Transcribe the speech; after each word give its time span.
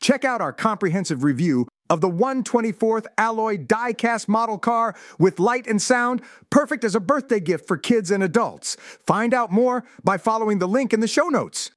Check 0.00 0.24
out 0.24 0.40
our 0.40 0.52
comprehensive 0.52 1.22
review 1.22 1.68
of 1.90 2.00
the 2.00 2.10
124th 2.10 3.06
Alloy 3.18 3.58
die-cast 3.58 4.28
model 4.28 4.58
car 4.58 4.94
with 5.18 5.38
light 5.38 5.66
and 5.66 5.82
sound, 5.82 6.22
perfect 6.48 6.84
as 6.84 6.94
a 6.94 7.00
birthday 7.00 7.40
gift 7.40 7.66
for 7.66 7.76
kids 7.76 8.10
and 8.10 8.22
adults. 8.22 8.76
Find 9.06 9.34
out 9.34 9.50
more 9.50 9.84
by 10.02 10.16
following 10.16 10.58
the 10.58 10.68
link 10.68 10.92
in 10.92 11.00
the 11.00 11.08
show 11.08 11.28
notes. 11.28 11.70